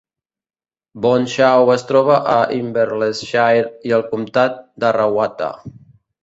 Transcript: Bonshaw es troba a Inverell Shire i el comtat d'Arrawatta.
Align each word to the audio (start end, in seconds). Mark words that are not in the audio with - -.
Bonshaw 1.03 1.69
es 1.73 1.85
troba 1.91 2.15
a 2.37 2.37
Inverell 2.61 3.05
Shire 3.19 3.69
i 3.91 3.95
el 3.99 4.07
comtat 4.15 4.57
d'Arrawatta. 4.85 5.53